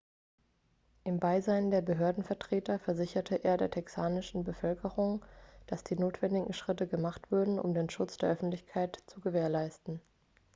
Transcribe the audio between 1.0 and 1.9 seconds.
im beisein der